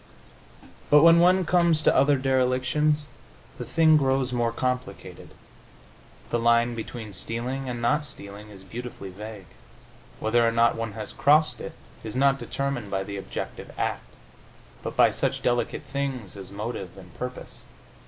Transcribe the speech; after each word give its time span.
But 0.89 1.03
when 1.03 1.19
one 1.19 1.45
comes 1.45 1.83
to 1.83 1.95
other 1.95 2.17
derelictions 2.17 3.07
the 3.59 3.65
thing 3.65 3.97
grows 3.97 4.33
more 4.33 4.51
complicated. 4.51 5.29
The 6.31 6.39
line 6.39 6.73
between 6.73 7.13
stealing 7.13 7.69
and 7.69 7.83
not 7.83 8.03
stealing 8.05 8.49
is 8.49 8.63
beautifully 8.63 9.11
vague; 9.11 9.45
whether 10.19 10.43
or 10.43 10.51
not 10.51 10.73
one 10.75 10.93
has 10.93 11.13
crossed 11.13 11.61
it 11.61 11.73
is 12.03 12.15
not 12.15 12.39
determined 12.39 12.89
by 12.89 13.03
the 13.03 13.17
objective 13.17 13.71
act, 13.77 14.15
but 14.81 14.95
by 14.97 15.11
such 15.11 15.43
delicate 15.43 15.83
things 15.83 16.35
as 16.35 16.49
motive 16.49 16.97
and 16.97 17.13
purpose. 17.13 17.61